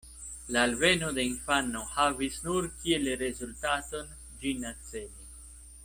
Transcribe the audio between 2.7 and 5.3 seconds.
kiel rezultaton, ĝin akceli.